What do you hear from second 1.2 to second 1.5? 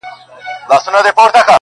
دار دی,